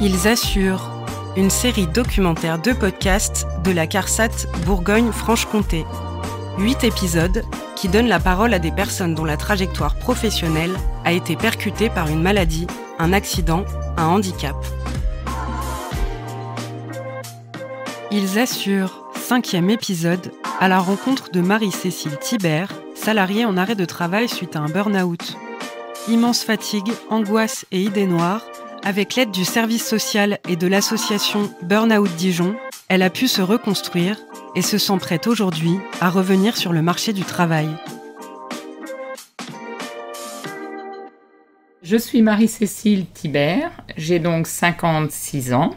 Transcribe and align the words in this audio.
Ils 0.00 0.28
assurent 0.28 0.92
une 1.36 1.50
série 1.50 1.88
documentaire 1.88 2.60
de 2.60 2.72
podcasts 2.72 3.48
de 3.64 3.72
la 3.72 3.88
CARSAT 3.88 4.46
Bourgogne-Franche-Comté. 4.64 5.84
Huit 6.56 6.84
épisodes 6.84 7.42
qui 7.74 7.88
donnent 7.88 8.06
la 8.06 8.20
parole 8.20 8.54
à 8.54 8.60
des 8.60 8.70
personnes 8.70 9.16
dont 9.16 9.24
la 9.24 9.36
trajectoire 9.36 9.96
professionnelle 9.96 10.76
a 11.04 11.10
été 11.10 11.34
percutée 11.34 11.90
par 11.90 12.06
une 12.08 12.22
maladie, 12.22 12.68
un 13.00 13.12
accident, 13.12 13.64
un 13.96 14.06
handicap. 14.06 14.54
Ils 18.12 18.38
assurent, 18.38 19.02
cinquième 19.16 19.68
épisode, 19.68 20.32
à 20.60 20.68
la 20.68 20.78
rencontre 20.78 21.32
de 21.32 21.40
Marie-Cécile 21.40 22.18
Thibert, 22.20 22.72
salariée 22.94 23.44
en 23.44 23.56
arrêt 23.56 23.74
de 23.74 23.84
travail 23.84 24.28
suite 24.28 24.54
à 24.54 24.60
un 24.60 24.68
burn-out. 24.68 25.36
Immense 26.08 26.44
fatigue, 26.44 26.92
angoisse 27.10 27.66
et 27.72 27.82
idées 27.82 28.06
noires, 28.06 28.42
avec 28.88 29.16
l'aide 29.16 29.30
du 29.30 29.44
service 29.44 29.86
social 29.86 30.38
et 30.48 30.56
de 30.56 30.66
l'association 30.66 31.52
Burnout 31.60 32.08
Dijon, 32.16 32.56
elle 32.88 33.02
a 33.02 33.10
pu 33.10 33.28
se 33.28 33.42
reconstruire 33.42 34.16
et 34.56 34.62
se 34.62 34.78
sent 34.78 34.96
prête 34.98 35.26
aujourd'hui 35.26 35.72
à 36.00 36.08
revenir 36.08 36.56
sur 36.56 36.72
le 36.72 36.80
marché 36.80 37.12
du 37.12 37.20
travail. 37.20 37.68
Je 41.82 41.98
suis 41.98 42.22
Marie-Cécile 42.22 43.04
Thibert, 43.12 43.72
j'ai 43.98 44.20
donc 44.20 44.46
56 44.46 45.52
ans. 45.52 45.76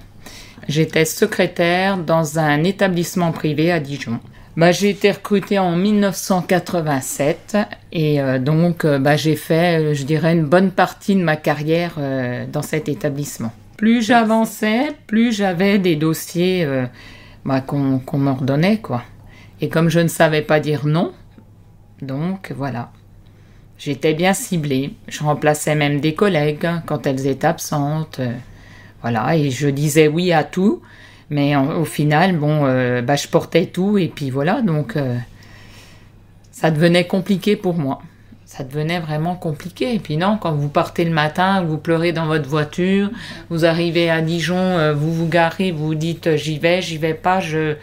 J'étais 0.69 1.03
secrétaire 1.03 1.97
dans 1.97 2.39
un 2.39 2.63
établissement 2.63 3.33
privé 3.33 3.73
à 3.73 3.81
Dijon. 3.81 4.21
Bah, 4.57 4.73
j'ai 4.73 4.89
été 4.89 5.09
recrutée 5.11 5.59
en 5.59 5.77
1987 5.77 7.57
et 7.93 8.19
euh, 8.19 8.37
donc 8.37 8.83
euh, 8.83 8.99
bah, 8.99 9.15
j'ai 9.15 9.37
fait, 9.37 9.79
euh, 9.79 9.93
je 9.93 10.03
dirais, 10.03 10.33
une 10.33 10.43
bonne 10.43 10.71
partie 10.71 11.15
de 11.15 11.23
ma 11.23 11.37
carrière 11.37 11.97
dans 12.51 12.61
cet 12.61 12.89
établissement. 12.89 13.53
Plus 13.77 14.01
j'avançais, 14.01 14.89
plus 15.07 15.31
j'avais 15.31 15.79
des 15.79 15.95
dossiers 15.95 16.67
bah, 17.45 17.61
qu'on 17.61 18.17
m'ordonnait, 18.17 18.77
quoi. 18.77 19.03
Et 19.61 19.69
comme 19.69 19.89
je 19.89 19.99
ne 19.99 20.07
savais 20.07 20.41
pas 20.41 20.59
dire 20.59 20.85
non, 20.85 21.13
donc 22.01 22.51
voilà. 22.55 22.91
J'étais 23.77 24.13
bien 24.13 24.33
ciblée. 24.33 24.93
Je 25.07 25.23
remplaçais 25.23 25.73
même 25.73 25.99
des 26.01 26.13
collègues 26.13 26.65
hein, 26.65 26.83
quand 26.85 27.07
elles 27.07 27.25
étaient 27.25 27.47
absentes. 27.47 28.19
voilà, 29.01 29.35
et 29.35 29.49
je 29.49 29.69
disais 29.69 30.07
oui 30.07 30.31
à 30.31 30.43
tout. 30.43 30.81
Mais 31.31 31.55
au 31.55 31.85
final, 31.85 32.35
bon, 32.35 32.65
euh, 32.65 33.01
bah, 33.01 33.15
je 33.15 33.25
portais 33.29 33.65
tout 33.65 33.97
et 33.97 34.09
puis 34.09 34.29
voilà, 34.29 34.61
donc 34.61 34.97
euh, 34.97 35.15
ça 36.51 36.71
devenait 36.71 37.07
compliqué 37.07 37.55
pour 37.55 37.75
moi. 37.75 38.01
Ça 38.45 38.65
devenait 38.65 38.99
vraiment 38.99 39.35
compliqué. 39.35 39.95
Et 39.95 39.99
puis 39.99 40.17
non, 40.17 40.37
quand 40.37 40.51
vous 40.51 40.67
partez 40.67 41.05
le 41.05 41.11
matin, 41.11 41.63
vous 41.63 41.77
pleurez 41.77 42.11
dans 42.11 42.25
votre 42.25 42.49
voiture, 42.49 43.09
vous 43.49 43.63
arrivez 43.63 44.09
à 44.09 44.21
Dijon, 44.21 44.57
euh, 44.57 44.93
vous 44.93 45.13
vous 45.13 45.27
garez, 45.29 45.71
vous 45.71 45.95
dites 45.95 46.35
j'y 46.35 46.59
vais, 46.59 46.81
j'y 46.81 46.97
vais 46.97 47.13
pas, 47.13 47.39
je, 47.39 47.75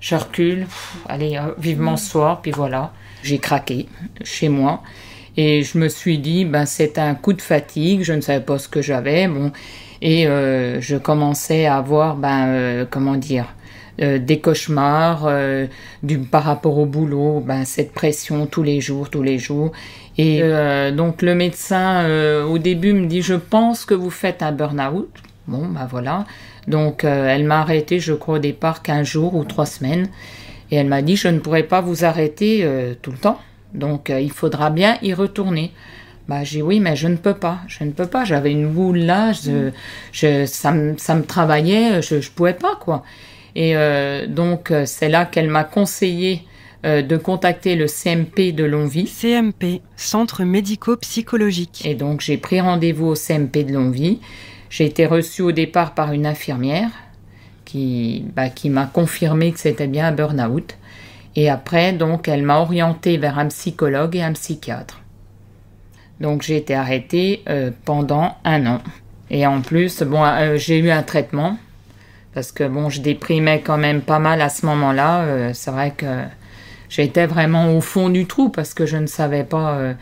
je 0.00 0.14
recule. 0.14 0.66
allez, 1.06 1.38
vivement 1.58 1.98
ce 1.98 2.10
soir, 2.10 2.40
puis 2.40 2.50
voilà. 2.50 2.92
J'ai 3.22 3.38
craqué 3.38 3.88
chez 4.24 4.48
moi. 4.48 4.82
Et 5.36 5.62
je 5.62 5.78
me 5.78 5.88
suis 5.88 6.18
dit, 6.18 6.44
ben, 6.44 6.64
c'est 6.64 6.98
un 6.98 7.14
coup 7.14 7.32
de 7.32 7.42
fatigue, 7.42 8.02
je 8.02 8.12
ne 8.12 8.20
savais 8.20 8.44
pas 8.44 8.58
ce 8.58 8.68
que 8.68 8.80
j'avais. 8.80 9.28
Bon, 9.28 9.52
et 10.02 10.26
euh, 10.26 10.80
je 10.80 10.96
commençais 10.96 11.66
à 11.66 11.76
avoir, 11.76 12.16
ben, 12.16 12.46
euh, 12.48 12.84
comment 12.88 13.16
dire, 13.16 13.46
euh, 14.02 14.18
des 14.18 14.40
cauchemars 14.40 15.28
du, 16.02 16.18
par 16.18 16.44
rapport 16.44 16.78
au 16.78 16.86
boulot, 16.86 17.40
ben, 17.40 17.64
cette 17.64 17.92
pression 17.92 18.46
tous 18.46 18.62
les 18.62 18.80
jours, 18.80 19.10
tous 19.10 19.22
les 19.22 19.38
jours. 19.38 19.72
Et 20.18 20.40
donc 20.96 21.20
le 21.20 21.34
médecin 21.34 22.06
au 22.44 22.56
début 22.56 22.94
me 22.94 23.06
dit, 23.06 23.20
je 23.20 23.34
pense 23.34 23.84
que 23.84 23.92
vous 23.92 24.08
faites 24.08 24.42
un 24.42 24.50
burn-out. 24.50 25.10
Bon, 25.46 25.66
ben 25.66 25.86
voilà. 25.90 26.24
Donc 26.66 27.04
elle 27.04 27.44
m'a 27.44 27.60
arrêté, 27.60 28.00
je 28.00 28.14
crois 28.14 28.36
au 28.36 28.38
départ 28.38 28.82
15 28.82 29.06
jours 29.06 29.34
ou 29.34 29.44
3 29.44 29.66
semaines. 29.66 30.08
Et 30.70 30.76
elle 30.76 30.86
m'a 30.86 31.02
dit, 31.02 31.16
je 31.16 31.28
ne 31.28 31.38
pourrai 31.38 31.64
pas 31.64 31.82
vous 31.82 32.06
arrêter 32.06 32.66
tout 33.02 33.12
le 33.12 33.18
temps. 33.18 33.38
Donc 33.76 34.10
il 34.10 34.32
faudra 34.32 34.70
bien 34.70 34.98
y 35.02 35.14
retourner. 35.14 35.72
Bah, 36.28 36.42
j'ai 36.42 36.60
oui, 36.60 36.80
mais 36.80 36.96
je 36.96 37.06
ne 37.06 37.16
peux 37.16 37.34
pas. 37.34 37.60
Je 37.68 37.84
ne 37.84 37.92
peux 37.92 38.06
pas. 38.06 38.24
J'avais 38.24 38.50
une 38.50 38.68
boule 38.68 38.98
là, 38.98 39.32
je, 39.32 40.46
ça, 40.46 40.72
me, 40.72 40.96
ça 40.98 41.14
me 41.14 41.22
travaillait, 41.22 42.02
je 42.02 42.16
ne 42.16 42.20
pouvais 42.34 42.54
pas, 42.54 42.76
quoi. 42.80 43.04
Et 43.54 43.76
euh, 43.76 44.26
donc, 44.26 44.70
euh, 44.70 44.84
c'est 44.86 45.08
là 45.08 45.24
qu'elle 45.24 45.48
m'a 45.48 45.64
conseillé 45.64 46.42
euh, 46.84 47.00
de 47.00 47.16
contacter 47.16 47.74
le 47.74 47.86
CMP 47.86 48.52
de 48.52 48.64
Longvie. 48.64 49.06
CMP, 49.06 49.80
Centre 49.96 50.44
médico-psychologique. 50.44 51.82
Et 51.86 51.94
donc, 51.94 52.20
j'ai 52.20 52.36
pris 52.36 52.60
rendez-vous 52.60 53.06
au 53.06 53.14
CMP 53.14 53.64
de 53.64 53.72
Longvie. 53.72 54.20
J'ai 54.68 54.84
été 54.84 55.06
reçue 55.06 55.42
au 55.42 55.52
départ 55.52 55.94
par 55.94 56.12
une 56.12 56.26
infirmière 56.26 56.90
qui, 57.64 58.26
bah, 58.34 58.50
qui 58.50 58.68
m'a 58.68 58.84
confirmé 58.84 59.52
que 59.52 59.60
c'était 59.60 59.86
bien 59.86 60.08
un 60.08 60.12
burn-out. 60.12 60.76
Et 61.36 61.48
après, 61.50 61.92
donc, 61.92 62.28
elle 62.28 62.42
m'a 62.42 62.58
orientée 62.58 63.18
vers 63.18 63.38
un 63.38 63.46
psychologue 63.46 64.16
et 64.16 64.22
un 64.22 64.32
psychiatre. 64.32 65.00
Donc 66.20 66.42
j'ai 66.42 66.56
été 66.56 66.74
arrêtée 66.74 67.42
euh, 67.48 67.70
pendant 67.84 68.36
un 68.44 68.66
an. 68.66 68.80
Et 69.30 69.46
en 69.46 69.60
plus, 69.60 70.02
bon, 70.02 70.24
euh, 70.24 70.56
j'ai 70.56 70.78
eu 70.78 70.90
un 70.90 71.02
traitement 71.02 71.58
parce 72.32 72.52
que 72.52 72.64
bon, 72.64 72.90
je 72.90 73.00
déprimais 73.00 73.60
quand 73.60 73.78
même 73.78 74.02
pas 74.02 74.18
mal 74.18 74.40
à 74.40 74.48
ce 74.48 74.66
moment-là. 74.66 75.22
Euh, 75.22 75.50
c'est 75.52 75.70
vrai 75.70 75.92
que 75.96 76.22
j'étais 76.88 77.26
vraiment 77.26 77.76
au 77.76 77.80
fond 77.80 78.08
du 78.08 78.26
trou 78.26 78.48
parce 78.48 78.74
que 78.74 78.86
je 78.86 78.96
ne 78.96 79.06
savais 79.06 79.44
pas, 79.44 79.94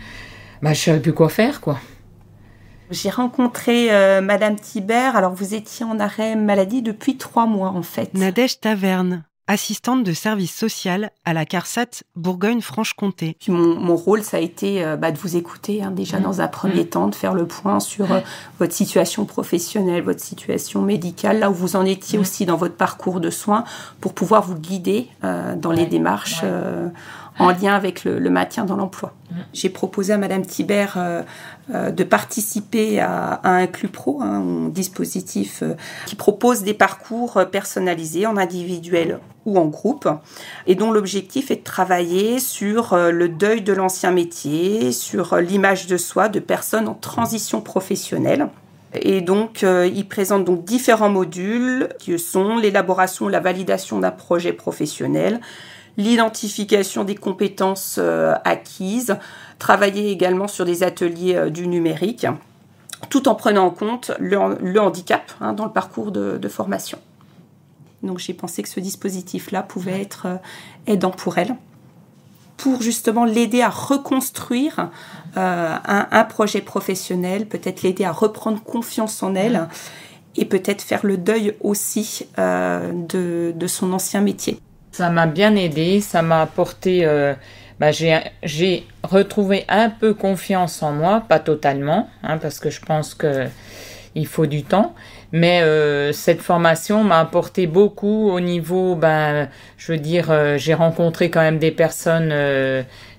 bah, 0.62 0.72
je 0.72 0.80
savais 0.80 1.00
plus 1.00 1.12
quoi 1.12 1.28
faire, 1.28 1.60
quoi. 1.60 1.78
J'ai 2.90 3.10
rencontré 3.10 3.88
Madame 4.20 4.56
Thibert. 4.56 5.16
Alors 5.16 5.32
vous 5.32 5.54
étiez 5.54 5.86
en 5.86 5.98
arrêt 5.98 6.36
maladie 6.36 6.82
depuis 6.82 7.16
trois 7.16 7.46
mois 7.46 7.70
en 7.70 7.82
fait. 7.82 8.12
Nadège 8.14 8.60
Taverne 8.60 9.24
assistante 9.47 10.05
de 10.05 10.12
service 10.12 10.55
social 10.55 11.10
à 11.25 11.34
la 11.34 11.44
CARSAT 11.44 12.03
Bourgogne-Franche-Comté. 12.16 13.37
mon, 13.49 13.97
rôle, 13.97 14.22
ça 14.22 14.38
a 14.38 14.41
été 14.41 14.84
euh, 14.84 14.97
bah, 14.97 15.10
de 15.10 15.19
vous 15.19 15.37
écouter 15.37 15.82
hein, 15.82 15.91
déjà 15.91 16.19
mmh. 16.19 16.22
dans 16.22 16.41
un 16.41 16.49
premier 16.49 16.84
mmh. 16.84 16.88
temps, 16.88 17.09
de 17.09 17.15
faire 17.15 17.34
le 17.34 17.47
point 17.47 17.81
sur 17.81 18.10
euh, 18.10 18.21
votre 18.59 18.72
situation 18.72 19.25
professionnelle, 19.27 20.03
votre 20.03 20.21
situation 20.21 20.81
médicale, 20.81 21.41
là 21.41 21.50
où 21.50 21.55
vous 21.55 21.77
en 21.77 21.84
étiez 21.84 22.19
mmh. 22.19 22.22
aussi 22.22 22.47
dans 22.47 22.56
votre 22.56 22.77
parcours 22.77 23.21
de 23.21 23.31
soins, 23.31 23.65
pour 24.00 24.15
pouvoir 24.15 24.43
vous 24.43 24.56
guider 24.56 25.09
euh, 25.25 25.55
dans 25.56 25.72
les 25.72 25.87
démarches 25.87 26.43
en 27.38 27.50
lien 27.50 27.74
avec 27.74 28.04
le, 28.04 28.30
maintien 28.30 28.64
dans 28.64 28.76
l'emploi. 28.76 29.12
J'ai 29.52 29.68
proposé 29.68 30.12
à 30.12 30.18
Madame 30.18 30.46
Thibert 30.46 30.94
euh, 30.96 31.22
euh, 31.72 31.90
de 31.90 32.04
participer 32.04 33.00
à, 33.00 33.40
un 33.42 33.66
Club 33.66 33.90
Pro, 33.90 34.22
un 34.22 34.68
dispositif 34.68 35.62
euh, 35.62 35.74
qui 36.06 36.14
propose 36.14 36.62
des 36.62 36.74
parcours 36.74 37.44
personnalisés 37.50 38.26
en 38.26 38.36
individuel 38.36 39.18
ou 39.46 39.58
en 39.58 39.66
groupe, 39.66 40.08
et 40.66 40.74
dont 40.74 40.90
l'objectif 40.90 41.50
est 41.50 41.56
de 41.56 41.62
travailler 41.62 42.38
sur 42.38 42.96
le 42.96 43.28
deuil 43.28 43.60
de 43.60 43.74
l'ancien 43.74 44.10
métier, 44.10 44.90
sur 44.90 45.36
l'image 45.36 45.86
de 45.86 45.98
soi 45.98 46.30
de 46.30 46.40
personnes 46.40 46.88
en 46.88 46.94
transition 46.94 47.60
professionnelle. 47.60 48.48
Et 48.94 49.20
donc, 49.20 49.62
il 49.62 50.08
présente 50.08 50.46
donc 50.46 50.64
différents 50.64 51.10
modules 51.10 51.90
qui 51.98 52.18
sont 52.18 52.56
l'élaboration 52.56 53.26
ou 53.26 53.28
la 53.28 53.40
validation 53.40 53.98
d'un 53.98 54.12
projet 54.12 54.54
professionnel, 54.54 55.40
l'identification 55.97 57.05
des 57.05 57.15
compétences 57.15 57.97
euh, 57.99 58.34
acquises, 58.44 59.16
travailler 59.59 60.10
également 60.10 60.49
sur 60.49 60.65
des 60.65 60.82
ateliers 60.82 61.37
euh, 61.37 61.50
du 61.50 61.66
numérique, 61.66 62.27
tout 63.10 63.28
en 63.28 63.34
prenant 63.34 63.66
en 63.66 63.71
compte 63.71 64.10
le, 64.19 64.78
handicap 64.78 65.32
hein, 65.41 65.53
dans 65.53 65.65
le 65.65 65.72
parcours 65.72 66.10
de, 66.10 66.49
formation. 66.49 66.99
Donc 68.03 68.19
j'ai 68.19 68.34
pensé 68.34 68.62
que 68.62 68.69
ce 68.69 68.81
dispositif-là 68.81 69.62
pouvait 69.62 70.00
être 70.00 70.27
euh, 70.27 70.37
aidant 70.87 71.10
pour 71.10 71.38
elle, 71.38 71.56
pour 72.56 72.82
justement 72.82 73.25
l'aider 73.25 73.62
à 73.62 73.69
reconstruire 73.69 74.91
un, 75.35 76.25
projet 76.29 76.61
professionnel, 76.61 77.49
peut-être 77.49 77.82
l'aider 77.82 78.05
à 78.05 78.12
reprendre 78.12 78.62
confiance 78.62 79.25
en 79.25 79.35
elle 79.35 79.69
et 80.37 80.44
peut-être 80.44 80.81
faire 80.81 81.05
le 81.05 81.17
deuil 81.17 81.56
aussi 81.61 82.29
de 82.38 83.67
son 83.67 83.93
ancien 83.93 84.20
métier. 84.20 84.61
Ça 84.94 85.11
m'a 85.11 85.26
bien 85.26 85.56
aidé, 85.56 86.00
ça 86.00 86.23
m'a 86.23 86.43
apporté. 86.43 87.05
Euh, 87.05 87.35
bah, 87.81 87.91
j'ai 87.91 88.87
retrouvé 89.02 89.64
un 89.69 89.91
peu 89.91 90.14
confiance 90.14 90.85
en 90.85 90.93
moi, 90.93 91.25
pas 91.29 91.41
totalement, 91.41 92.08
hein, 92.23 92.38
parce 92.38 92.61
que 92.61 92.70
je 92.70 92.81
pense 92.81 93.12
que 93.12 93.49
il 94.14 94.29
faut 94.29 94.46
du 94.46 94.62
temps. 94.62 94.94
Mais 95.32 95.62
euh, 95.62 96.12
cette 96.12 96.41
formation 96.41 97.02
m'a 97.02 97.19
apporté 97.19 97.67
beaucoup 97.67 98.31
au 98.31 98.38
niveau, 98.38 98.94
ben, 98.94 99.49
je 99.79 99.91
veux 99.91 99.99
dire, 99.99 100.31
euh, 100.31 100.58
j'ai 100.58 100.75
rencontré 100.75 101.29
quand 101.29 101.40
même 101.40 101.58
des 101.58 101.73
personnes, 101.73 102.32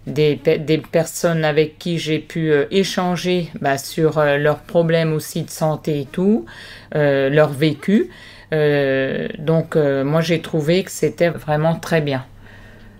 des, 0.08 0.36
des, 0.38 0.78
personnes 0.78 1.44
avec 1.44 1.78
qui 1.78 1.98
j'ai 1.98 2.20
pu 2.20 2.54
échanger 2.72 3.50
bah, 3.60 3.78
sur 3.78 4.24
leurs 4.24 4.60
problèmes 4.60 5.12
aussi 5.12 5.44
de 5.44 5.50
santé 5.50 6.00
et 6.00 6.06
tout, 6.06 6.46
leur 6.94 7.50
vécu. 7.50 8.12
Euh, 8.54 9.28
donc 9.40 9.76
euh, 9.76 10.04
moi 10.04 10.22
j'ai 10.22 10.42
trouvé 10.42 10.84
que 10.84 10.92
c'était 10.92 11.30
vraiment 11.30 11.76
très 11.76 12.02
bien. 12.02 12.26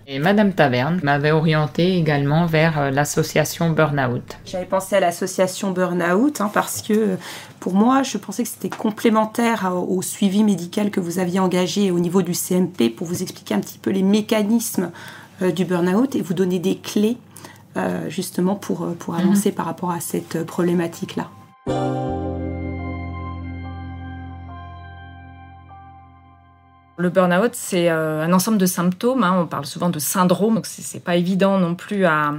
Et 0.08 0.20
Madame 0.20 0.52
Taverne 0.52 1.00
m'avait 1.02 1.32
orienté 1.32 1.98
également 1.98 2.46
vers 2.46 2.78
euh, 2.78 2.90
l'association 2.90 3.70
Burnout. 3.70 4.38
J'avais 4.44 4.64
pensé 4.64 4.94
à 4.94 5.00
l'association 5.00 5.72
Burnout 5.72 6.40
hein, 6.40 6.48
parce 6.54 6.80
que 6.80 7.16
pour 7.58 7.74
moi, 7.74 8.04
je 8.04 8.16
pensais 8.16 8.44
que 8.44 8.48
c'était 8.48 8.68
complémentaire 8.68 9.72
au 9.74 10.02
suivi 10.02 10.44
médical 10.44 10.90
que 10.90 11.00
vous 11.00 11.18
aviez 11.18 11.40
engagé 11.40 11.90
au 11.90 11.98
niveau 11.98 12.22
du 12.22 12.34
CMP 12.34 12.88
pour 12.88 13.08
vous 13.08 13.22
expliquer 13.22 13.54
un 13.54 13.60
petit 13.60 13.78
peu 13.78 13.90
les 13.90 14.02
mécanismes 14.02 14.92
du 15.40 15.64
burn-out 15.64 16.14
et 16.14 16.22
vous 16.22 16.34
donner 16.34 16.60
des 16.60 16.76
clés 16.76 17.18
justement 18.08 18.54
pour, 18.54 18.94
pour 18.98 19.14
mhm. 19.14 19.20
avancer 19.20 19.50
par 19.50 19.66
rapport 19.66 19.90
à 19.90 19.98
cette 19.98 20.44
problématique-là. 20.44 21.28
Le 26.98 27.10
burn-out, 27.10 27.50
c'est 27.54 27.90
euh, 27.90 28.22
un 28.22 28.32
ensemble 28.32 28.58
de 28.58 28.66
symptômes. 28.66 29.22
Hein. 29.22 29.40
On 29.42 29.46
parle 29.46 29.66
souvent 29.66 29.90
de 29.90 29.98
syndrome, 29.98 30.54
donc 30.54 30.66
c'est 30.66 31.02
pas 31.02 31.16
évident 31.16 31.58
non 31.58 31.74
plus 31.74 32.06
à, 32.06 32.32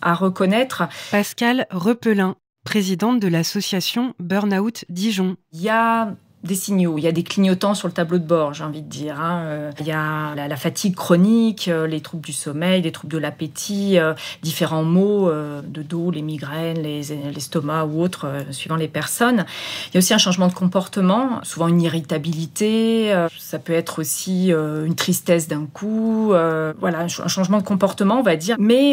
à 0.00 0.14
reconnaître. 0.14 0.84
Pascal 1.10 1.66
Repelin, 1.70 2.36
présidente 2.64 3.20
de 3.20 3.28
l'association 3.28 4.14
Burnout 4.18 4.84
Dijon. 4.88 5.36
Il 5.52 5.60
y 5.60 5.68
a 5.68 6.14
des 6.44 6.54
signaux, 6.54 6.98
il 6.98 7.04
y 7.04 7.08
a 7.08 7.12
des 7.12 7.24
clignotants 7.24 7.74
sur 7.74 7.88
le 7.88 7.94
tableau 7.94 8.18
de 8.18 8.24
bord, 8.24 8.54
j'ai 8.54 8.62
envie 8.62 8.82
de 8.82 8.88
dire. 8.88 9.20
Hein. 9.20 9.42
Euh, 9.46 9.70
il 9.80 9.86
y 9.86 9.92
a 9.92 10.34
la, 10.36 10.56
fatigue 10.56 10.94
chronique, 10.94 11.66
euh, 11.66 11.88
les 11.88 12.00
troubles 12.00 12.24
du 12.24 12.32
sommeil, 12.32 12.82
les 12.82 12.92
troubles 12.92 13.12
de 13.12 13.18
l'appétit, 13.18 13.98
euh, 13.98 14.14
différents 14.42 14.84
maux 14.84 15.30
de 15.30 15.82
dos, 15.82 16.10
les 16.10 16.22
migraines, 16.22 16.80
l'estomac 16.80 17.86
ou 17.86 18.00
autres, 18.00 18.26
suivant 18.50 18.76
les 18.76 18.86
personnes. 18.86 19.46
Il 19.88 19.94
y 19.94 19.96
a 19.96 19.98
aussi 19.98 20.14
un 20.14 20.18
changement 20.18 20.46
de 20.46 20.54
comportement, 20.54 21.40
souvent 21.42 21.66
une 21.66 21.82
irritabilité, 21.82 23.12
ça 23.36 23.58
peut 23.58 23.72
être 23.72 23.98
aussi 23.98 24.50
une 24.50 24.94
tristesse 24.94 25.48
d'un 25.48 25.66
coup, 25.66 26.28
voilà, 26.28 27.00
un 27.00 27.08
changement 27.08 27.58
de 27.58 27.62
comportement, 27.64 28.18
on 28.18 28.22
va 28.22 28.36
dire. 28.36 28.56
Mais 28.58 28.92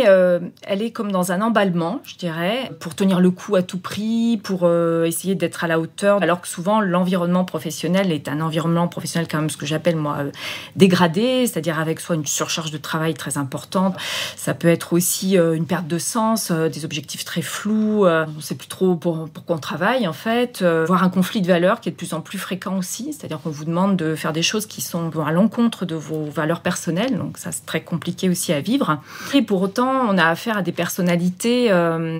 elle 0.63 0.81
est 0.81 0.91
comme 0.91 1.11
dans 1.11 1.31
un 1.31 1.41
emballement, 1.41 2.01
je 2.03 2.15
dirais, 2.15 2.71
pour 2.79 2.95
tenir 2.95 3.19
le 3.19 3.31
coup 3.31 3.55
à 3.55 3.63
tout 3.63 3.79
prix, 3.79 4.39
pour 4.43 4.69
essayer 5.05 5.35
d'être 5.35 5.63
à 5.63 5.67
la 5.67 5.79
hauteur, 5.79 6.21
alors 6.21 6.41
que 6.41 6.47
souvent 6.47 6.81
l'environnement 6.81 7.34
professionnel 7.43 8.11
est 8.11 8.27
un 8.27 8.39
environnement 8.41 8.87
professionnel 8.87 9.27
quand 9.29 9.39
même 9.39 9.49
ce 9.49 9.57
que 9.57 9.65
j'appelle 9.65 9.95
moi 9.95 10.17
euh, 10.19 10.31
dégradé, 10.75 11.47
c'est-à-dire 11.47 11.79
avec 11.79 11.99
soit 11.99 12.15
une 12.15 12.25
surcharge 12.25 12.71
de 12.71 12.77
travail 12.77 13.13
très 13.13 13.37
importante, 13.37 13.95
ça 14.35 14.53
peut 14.53 14.67
être 14.67 14.93
aussi 14.93 15.37
euh, 15.37 15.53
une 15.53 15.65
perte 15.65 15.87
de 15.87 15.97
sens, 15.97 16.51
euh, 16.51 16.69
des 16.69 16.85
objectifs 16.85 17.25
très 17.25 17.41
flous, 17.41 18.05
on 18.05 18.27
ne 18.27 18.41
sait 18.41 18.55
plus 18.55 18.67
trop 18.67 18.95
pour, 18.95 19.27
pourquoi 19.29 19.55
on 19.55 19.59
travaille 19.59 20.07
en 20.07 20.13
fait, 20.13 20.63
voire 20.63 21.03
un 21.03 21.09
conflit 21.09 21.41
de 21.41 21.47
valeurs 21.47 21.81
qui 21.81 21.89
est 21.89 21.91
de 21.91 21.97
plus 21.97 22.13
en 22.13 22.21
plus 22.21 22.37
fréquent 22.37 22.77
aussi, 22.77 23.13
c'est-à-dire 23.13 23.39
qu'on 23.41 23.49
vous 23.49 23.65
demande 23.65 23.97
de 23.97 24.15
faire 24.15 24.33
des 24.33 24.43
choses 24.43 24.65
qui 24.65 24.81
sont 24.81 25.11
à 25.25 25.31
l'encontre 25.31 25.85
de 25.85 25.95
vos 25.95 26.25
valeurs 26.25 26.61
personnelles, 26.61 27.17
donc 27.17 27.37
ça 27.37 27.51
c'est 27.51 27.65
très 27.65 27.81
compliqué 27.81 28.29
aussi 28.29 28.53
à 28.53 28.61
vivre. 28.61 28.99
Et 29.33 29.41
pour 29.41 29.61
autant, 29.61 29.91
on 30.09 30.17
a 30.17 30.25
affaire 30.25 30.57
à 30.57 30.61
des 30.61 30.71
personnalités 30.71 31.71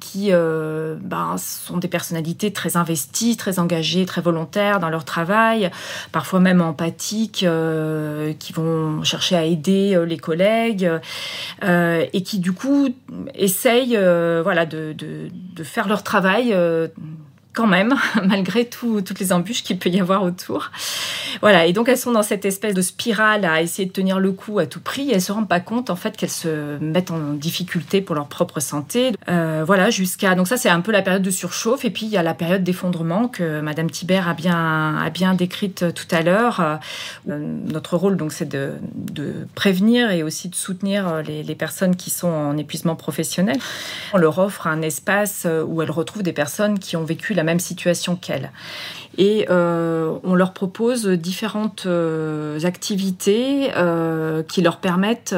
qui 0.01 0.31
ben, 0.31 1.35
sont 1.37 1.77
des 1.77 1.87
personnalités 1.87 2.51
très 2.51 2.77
investies, 2.77 3.37
très 3.37 3.59
engagées, 3.59 4.05
très 4.05 4.21
volontaires 4.21 4.79
dans 4.79 4.89
leur 4.89 5.04
travail, 5.05 5.71
parfois 6.11 6.39
même 6.39 6.61
empathiques, 6.61 7.43
euh, 7.43 8.33
qui 8.37 8.53
vont 8.53 9.03
chercher 9.03 9.35
à 9.35 9.45
aider 9.45 9.95
euh, 9.95 10.05
les 10.05 10.17
collègues 10.17 10.89
euh, 11.63 12.05
et 12.11 12.21
qui 12.23 12.39
du 12.39 12.51
coup 12.51 12.89
essayent 13.33 13.97
voilà, 14.43 14.65
de, 14.65 14.95
faire 15.63 15.87
leur 15.87 16.03
travail 16.03 16.55
quand 17.55 17.67
même, 17.67 17.95
malgré 18.23 18.65
toutes 18.65 19.19
les 19.19 19.33
embûches 19.33 19.63
qu'il 19.63 19.79
peut 19.79 19.89
y 19.89 19.99
avoir 19.99 20.23
autour. 20.23 20.71
Voilà, 21.41 21.65
et 21.65 21.73
donc 21.73 21.89
elles 21.89 21.97
sont 21.97 22.11
dans 22.11 22.23
cette 22.23 22.45
espèce 22.45 22.73
de 22.73 22.81
spirale 22.81 23.45
à 23.45 23.61
essayer 23.61 23.87
de 23.87 23.91
tenir 23.91 24.19
le 24.19 24.31
coup 24.31 24.59
à 24.59 24.65
tout 24.65 24.79
prix. 24.79 25.09
Et 25.09 25.15
elles 25.15 25.21
se 25.21 25.31
rendent 25.31 25.47
pas 25.47 25.59
compte 25.59 25.89
en 25.89 25.95
fait 25.95 26.15
qu'elles 26.17 26.29
se 26.29 26.77
mettent 26.79 27.11
en 27.11 27.33
difficulté 27.33 28.01
pour 28.01 28.15
leur 28.15 28.27
propre 28.27 28.59
santé. 28.59 29.13
Euh, 29.29 29.63
voilà, 29.65 29.89
jusqu'à 29.89 30.35
donc 30.35 30.47
ça 30.47 30.57
c'est 30.57 30.69
un 30.69 30.81
peu 30.81 30.91
la 30.91 31.01
période 31.01 31.23
de 31.23 31.31
surchauffe. 31.31 31.85
Et 31.85 31.89
puis 31.89 32.05
il 32.05 32.11
y 32.11 32.17
a 32.17 32.23
la 32.23 32.33
période 32.33 32.63
d'effondrement 32.63 33.27
que 33.27 33.61
Madame 33.61 33.89
Thibert 33.89 34.27
a 34.27 34.33
bien 34.33 34.97
a 34.97 35.09
bien 35.09 35.33
décrite 35.33 35.93
tout 35.93 36.07
à 36.11 36.21
l'heure. 36.21 36.59
Euh, 36.59 36.75
notre 37.27 37.97
rôle 37.97 38.17
donc 38.17 38.33
c'est 38.33 38.49
de, 38.49 38.73
de, 38.95 39.47
prévenir 39.55 40.11
et 40.11 40.23
aussi 40.23 40.49
de 40.49 40.55
soutenir 40.55 41.23
les, 41.25 41.43
les 41.43 41.55
personnes 41.55 41.95
qui 41.95 42.09
sont 42.09 42.27
en 42.27 42.57
épuisement 42.57 42.95
professionnel. 42.95 43.57
On 44.13 44.17
leur 44.17 44.39
offre 44.39 44.67
un 44.67 44.81
espace 44.81 45.47
où 45.67 45.81
elles 45.81 45.91
retrouvent 45.91 46.23
des 46.23 46.33
personnes 46.33 46.79
qui 46.79 46.97
ont 46.97 47.03
vécu 47.03 47.33
la 47.33 47.43
même 47.45 47.59
situation 47.59 48.15
qu'elles. 48.15 48.51
Et 49.17 49.45
euh, 49.49 50.17
on 50.23 50.35
leur 50.35 50.53
propose 50.53 51.07
différentes 51.07 51.85
euh, 51.85 52.59
activités 52.65 53.71
euh, 53.75 54.43
qui 54.43 54.61
leur 54.61 54.77
permettent 54.77 55.35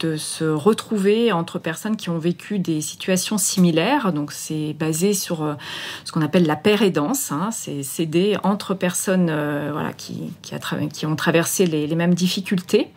de 0.00 0.16
se 0.16 0.44
retrouver 0.44 1.32
entre 1.32 1.58
personnes 1.58 1.96
qui 1.96 2.10
ont 2.10 2.18
vécu 2.18 2.58
des 2.58 2.80
situations 2.80 3.38
similaires. 3.38 4.12
Donc 4.12 4.32
c'est 4.32 4.74
basé 4.74 5.14
sur 5.14 5.56
ce 6.04 6.12
qu'on 6.12 6.22
appelle 6.22 6.46
la 6.46 6.56
paire 6.56 6.82
et 6.82 6.90
danse. 6.90 7.32
Hein. 7.32 7.48
C'est 7.52 7.82
s'aider 7.82 8.36
entre 8.42 8.74
personnes 8.74 9.26
voilà, 9.72 9.92
qui, 9.92 10.32
qui, 10.42 11.06
ont 11.06 11.16
traversé 11.16 11.66
les 11.66 11.94
mêmes 11.94 12.14
difficultés. 12.14 12.90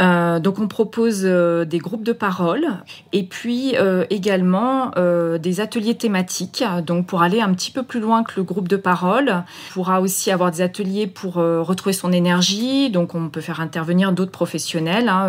Euh, 0.00 0.38
donc 0.38 0.58
on 0.58 0.68
propose 0.68 1.22
euh, 1.24 1.64
des 1.64 1.78
groupes 1.78 2.04
de 2.04 2.12
parole 2.12 2.64
et 3.12 3.24
puis 3.24 3.74
euh, 3.76 4.04
également 4.10 4.92
des 5.38 5.60
ateliers 5.60 5.96
thématiques. 5.96 6.64
Donc 6.84 7.06
pour 7.06 7.22
aller 7.22 7.40
un 7.40 7.52
petit 7.52 7.70
peu 7.70 7.82
plus 7.82 8.00
loin 8.00 8.22
que 8.22 8.32
le 8.36 8.42
groupe 8.42 8.68
de 8.68 8.76
parole, 8.76 9.44
on 9.70 9.72
pourra 9.72 10.00
aussi 10.00 10.30
avoir 10.30 10.50
des 10.50 10.60
ateliers 10.60 11.06
pour 11.06 11.34
retrouver 11.34 11.92
son 11.92 12.12
énergie. 12.12 12.90
Donc 12.90 13.14
on 13.14 13.28
peut 13.28 13.40
faire 13.40 13.60
intervenir 13.60 14.12
d'autres 14.12 14.30
professionnels, 14.30 15.08
hein, 15.08 15.28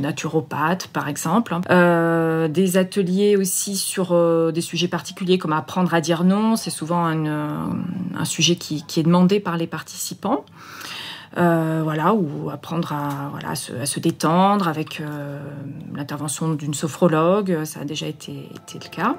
naturopathes 0.00 0.88
par 0.88 1.08
exemple. 1.08 1.54
des 1.68 2.76
ateliers 2.76 3.36
aussi 3.36 3.76
sur 3.76 4.14
des 4.52 4.60
sujets 4.60 4.88
particuliers 4.88 5.38
comme 5.38 5.52
apprendre 5.52 5.92
à 5.94 6.00
dire 6.00 6.24
non. 6.24 6.56
C'est 6.56 6.70
souvent 6.70 7.06
un, 7.06 8.24
sujet 8.24 8.56
qui 8.56 8.82
est 8.96 9.02
demandé 9.02 9.40
par 9.40 9.56
les 9.56 9.66
participants. 9.66 10.44
Euh, 11.38 11.80
voilà, 11.82 12.12
ou 12.12 12.50
apprendre 12.50 12.92
à, 12.92 13.54
se, 13.54 14.00
détendre 14.00 14.68
avec 14.68 15.00
euh, 15.00 15.40
l'intervention 15.94 16.52
d'une 16.52 16.74
sophrologue, 16.74 17.64
ça 17.64 17.80
a 17.80 17.84
déjà 17.84 18.06
été 18.06 18.50
le 18.74 18.90
cas. 18.90 19.16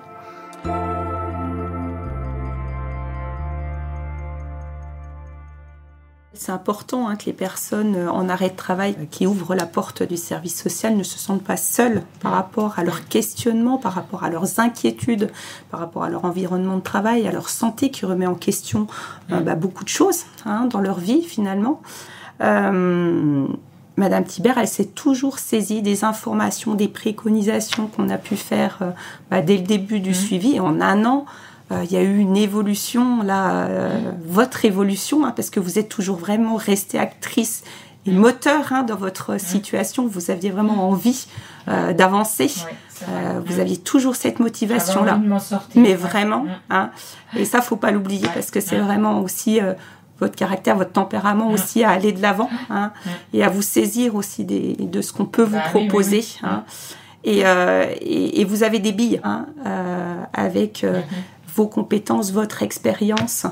C'est 6.36 6.52
important 6.52 7.08
hein, 7.08 7.16
que 7.16 7.26
les 7.26 7.34
personnes 7.34 7.96
en 8.10 8.28
arrêt 8.28 8.50
de 8.50 8.56
travail 8.56 8.96
qui 9.12 9.28
ouvrent 9.28 9.54
la 9.54 9.68
porte 9.68 10.02
du 10.02 10.18
service 10.18 10.60
social 10.60 10.98
ne 10.98 11.04
se 11.04 11.20
sentent 11.20 11.44
pas 11.44 11.58
seules 11.58 12.02
par 12.22 12.32
rapport 12.32 12.80
à 12.80 12.84
leurs 12.84 13.08
questionnements, 13.08 13.78
par 13.78 13.94
rapport 13.94 14.24
à 14.24 14.30
leurs 14.30 14.60
inquiétudes, 14.60 15.30
par 15.70 15.80
rapport 15.80 16.04
à 16.04 16.10
leur 16.10 16.26
environnement 16.26 16.78
de 16.78 16.82
travail, 16.82 17.28
à 17.28 17.32
leur 17.32 17.50
santé 17.50 17.92
qui 17.92 18.08
remet 18.08 18.26
en 18.26 18.34
question 18.34 18.88
euh, 19.32 19.42
bah, 19.42 19.54
beaucoup 19.54 19.84
de 19.84 19.90
choses 19.90 20.24
hein, 20.46 20.66
dans 20.66 20.80
leur 20.80 21.00
vie 21.00 21.22
finalement. 21.22 21.82
Euh, 22.42 23.46
Madame 23.96 24.24
Thibert, 24.24 24.58
elle 24.58 24.68
s'est 24.68 24.86
toujours 24.88 25.38
saisie 25.38 25.84
des 25.84 26.04
informations, 26.04 26.74
des 26.74 26.88
préconisations 26.88 27.86
qu'on 27.86 28.10
a 28.10 28.18
pu 28.18 28.36
faire 28.36 28.80
euh, 28.82 28.90
bah, 29.30 29.42
dès 29.42 29.58
le 29.58 29.64
début 29.64 30.00
du 30.00 30.12
mmh. 30.12 30.16
suivi. 30.16 30.56
Et 30.56 30.60
en 30.60 30.82
un 30.82 31.06
an, 31.06 31.26
il 31.84 31.92
y 31.92 31.98
a 31.98 32.02
eu 32.02 32.18
une 32.18 32.38
évolution, 32.38 33.24
là, 33.24 33.68
votre 34.26 34.66
évolution, 34.66 35.26
hein, 35.26 35.32
parce 35.36 35.50
que 35.50 35.60
vous 35.60 35.80
êtes 35.80 35.90
toujours 35.90 36.18
vraiment 36.18 36.56
restée 36.56 37.00
actrice 37.00 37.64
et 38.06 38.12
moteur 38.12 38.74
hein, 38.74 38.84
dans 38.84 38.96
votre 38.96 39.40
situation. 39.40 40.08
Vous 40.08 40.32
aviez 40.32 40.52
vraiment 40.52 40.90
envie 40.90 41.28
euh, 41.68 41.94
d'avancer. 41.94 42.52
Euh, 43.08 43.40
vous 43.46 43.60
aviez 43.60 43.78
toujours 43.78 44.16
cette 44.16 44.40
motivation-là. 44.40 45.20
Mais 45.76 45.94
vraiment. 45.94 46.46
Hein, 46.70 46.92
et 47.36 47.46
ça, 47.46 47.62
faut 47.62 47.76
pas 47.76 47.92
l'oublier 47.92 48.28
parce 48.34 48.52
que 48.52 48.60
c'est 48.60 48.78
vraiment 48.78 49.22
aussi 49.22 49.62
euh, 49.62 49.74
votre 50.20 50.36
caractère, 50.36 50.76
votre 50.76 50.92
tempérament 50.92 51.50
aussi 51.52 51.84
à 51.84 51.92
aller 51.92 52.12
de 52.12 52.22
l'avant 52.22 52.50
hein, 52.70 52.92
et 53.34 53.44
à 53.44 53.50
vous 53.50 53.62
saisir 53.62 54.16
aussi 54.16 54.44
des, 54.44 54.76
de 54.76 55.02
ce 55.02 55.14
qu'on 55.14 55.26
peut 55.26 55.44
vous 55.44 55.56
bah 55.56 55.70
proposer. 55.70 56.24
Et, 57.26 57.40
et, 57.40 58.42
et, 58.42 58.44
vous 58.44 58.64
avez 58.64 58.80
des 58.80 58.92
billes 58.92 59.22
avec 60.34 60.86
vos 61.56 61.68
compétences, 61.68 62.32
votre 62.32 62.64
expérience. 62.64 63.46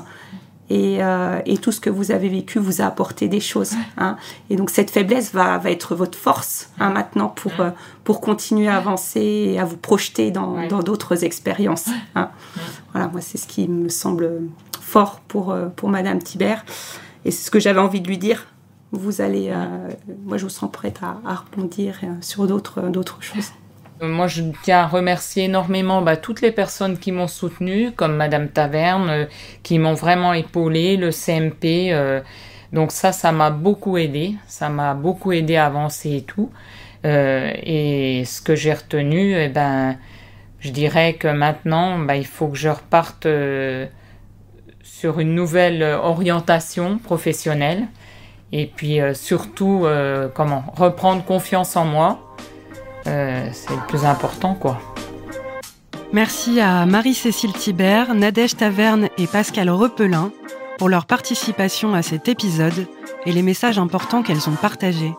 Euh, 0.70 1.40
et, 1.44 1.58
tout 1.58 1.70
ce 1.72 1.80
que 1.80 1.90
vous 1.90 2.12
avez 2.12 2.28
vécu 2.28 2.58
vous 2.58 2.80
a 2.80 2.86
apporté 2.86 3.28
des 3.28 3.40
choses. 3.40 3.74
Hein. 3.98 4.16
Et 4.48 4.56
donc 4.56 4.70
cette 4.70 4.90
faiblesse 4.90 5.32
va, 5.34 5.58
va 5.58 5.70
être 5.70 5.94
votre 5.94 6.16
force 6.16 6.70
hein, 6.78 6.90
maintenant 6.90 7.28
pour, 7.28 7.52
euh, 7.60 7.70
pour 8.04 8.20
continuer 8.20 8.68
à 8.68 8.76
avancer 8.76 9.20
et 9.20 9.60
à 9.60 9.64
vous 9.64 9.76
projeter 9.76 10.30
dans 10.30 10.82
d'autres 10.82 11.24
expériences. 11.24 11.90
Hein. 12.14 12.30
Voilà, 12.92 13.08
moi 13.08 13.20
c'est 13.20 13.38
ce 13.38 13.46
qui 13.46 13.68
me 13.68 13.88
semble 13.88 14.42
fort 14.80 15.20
pour, 15.28 15.50
euh, 15.50 15.68
pour 15.68 15.90
Madame 15.90 16.20
Thibert. 16.20 16.64
Et 17.24 17.30
c'est 17.30 17.44
ce 17.44 17.50
que 17.50 17.60
j'avais 17.60 17.80
envie 17.80 18.00
de 18.00 18.08
lui 18.08 18.18
dire. 18.18 18.46
Vous 18.92 19.20
allez, 19.22 19.50
moi 20.26 20.36
je 20.36 20.44
vous 20.44 20.50
sens 20.50 20.70
prête 20.70 21.00
à, 21.02 21.16
à 21.24 21.36
rebondir 21.36 21.98
sur 22.20 22.46
d'autres 22.46 23.22
choses. 23.22 23.52
Moi, 24.02 24.26
je 24.26 24.42
tiens 24.62 24.80
à 24.80 24.86
remercier 24.86 25.44
énormément 25.44 26.02
bah, 26.02 26.16
toutes 26.16 26.40
les 26.40 26.50
personnes 26.50 26.98
qui 26.98 27.12
m'ont 27.12 27.28
soutenu, 27.28 27.92
comme 27.92 28.16
Madame 28.16 28.48
Taverne, 28.48 29.08
euh, 29.08 29.24
qui 29.62 29.78
m'ont 29.78 29.94
vraiment 29.94 30.32
épaulé, 30.32 30.96
le 30.96 31.10
CMP. 31.10 31.92
Euh, 31.92 32.20
donc 32.72 32.90
ça, 32.92 33.12
ça 33.12 33.32
m'a 33.32 33.50
beaucoup 33.50 33.96
aidé. 33.96 34.34
Ça 34.46 34.68
m'a 34.68 34.94
beaucoup 34.94 35.32
aidé 35.32 35.56
à 35.56 35.66
avancer 35.66 36.16
et 36.16 36.22
tout. 36.22 36.50
Euh, 37.06 37.52
et 37.62 38.24
ce 38.24 38.40
que 38.42 38.54
j'ai 38.54 38.72
retenu, 38.72 39.36
eh 39.36 39.48
ben, 39.48 39.96
je 40.58 40.70
dirais 40.70 41.14
que 41.14 41.28
maintenant, 41.28 41.98
bah, 41.98 42.16
il 42.16 42.26
faut 42.26 42.48
que 42.48 42.58
je 42.58 42.68
reparte 42.68 43.26
sur 44.82 45.20
une 45.20 45.34
nouvelle 45.34 45.82
orientation 45.82 46.98
professionnelle 46.98 47.86
et 48.52 48.66
puis 48.66 49.00
euh, 49.00 49.14
surtout 49.14 49.82
euh, 49.84 50.28
comment 50.32 50.62
reprendre 50.76 51.24
confiance 51.24 51.76
en 51.76 51.84
moi. 51.84 52.20
Euh, 53.06 53.48
c'est 53.52 53.74
le 53.74 53.86
plus 53.88 54.04
important 54.04 54.54
quoi. 54.54 54.80
Merci 56.12 56.60
à 56.60 56.84
Marie-Cécile 56.84 57.54
Thibert, 57.54 58.14
Nadège 58.14 58.56
Taverne 58.56 59.08
et 59.16 59.26
Pascal 59.26 59.70
Repelin 59.70 60.30
pour 60.78 60.88
leur 60.88 61.06
participation 61.06 61.94
à 61.94 62.02
cet 62.02 62.28
épisode 62.28 62.86
et 63.24 63.32
les 63.32 63.42
messages 63.42 63.78
importants 63.78 64.22
qu'elles 64.22 64.48
ont 64.48 64.54
partagés. 64.54 65.14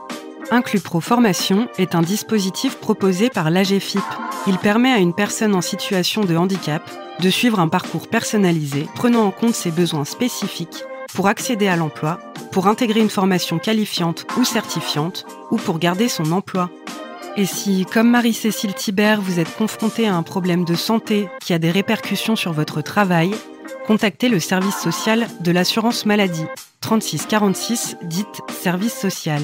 Inclus 0.52 0.82
Pro 0.82 1.02
Formation 1.02 1.68
est 1.78 1.96
un 1.96 2.02
dispositif 2.02 2.78
proposé 2.78 3.30
par 3.30 3.50
l'AGFIP. 3.50 4.04
Il 4.46 4.58
permet 4.58 4.92
à 4.92 5.00
une 5.00 5.14
personne 5.14 5.56
en 5.56 5.62
situation 5.62 6.22
de 6.22 6.36
handicap 6.36 6.84
de 7.20 7.30
suivre 7.30 7.60
un 7.60 7.68
parcours 7.68 8.08
personnalisé 8.08 8.88
prenant 8.94 9.24
en 9.24 9.32
compte 9.32 9.56
ses 9.56 9.72
besoins 9.72 10.06
spécifiques 10.06 10.84
pour 11.14 11.28
accéder 11.28 11.68
à 11.68 11.76
l'emploi, 11.76 12.20
pour 12.52 12.68
intégrer 12.68 13.00
une 13.00 13.10
formation 13.10 13.58
qualifiante 13.58 14.26
ou 14.38 14.44
certifiante 14.44 15.26
ou 15.50 15.58
pour 15.58 15.80
garder 15.80 16.08
son 16.08 16.32
emploi. 16.32 16.70
Et 17.36 17.46
si, 17.46 17.86
comme 17.86 18.12
Marie-Cécile 18.12 18.76
Thibert, 18.76 19.20
vous 19.20 19.40
êtes 19.40 19.56
confronté 19.56 20.08
à 20.08 20.16
un 20.16 20.22
problème 20.22 20.66
de 20.66 20.76
santé 20.76 21.28
qui 21.42 21.54
a 21.54 21.60
des 21.60 21.72
répercussions 21.72 22.36
sur 22.36 22.54
votre 22.54 22.82
travail, 22.82 23.32
contactez 23.88 24.30
le 24.30 24.40
service 24.40 24.78
social 24.78 25.28
de 25.40 25.52
l'assurance 25.52 26.06
maladie. 26.06 26.46
36 26.82 27.26
46 27.26 27.98
dite 28.04 28.42
service 28.52 28.94
social 28.94 29.42